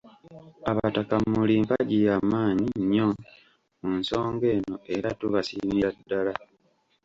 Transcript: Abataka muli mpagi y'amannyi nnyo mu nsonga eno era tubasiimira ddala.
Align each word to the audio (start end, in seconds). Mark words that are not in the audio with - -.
Abataka 0.71 1.15
muli 1.31 1.53
mpagi 1.65 1.97
y'amannyi 2.07 2.69
nnyo 2.81 3.07
mu 3.79 3.89
nsonga 3.99 4.45
eno 4.57 4.75
era 4.95 5.09
tubasiimira 5.19 5.89
ddala. 5.97 6.33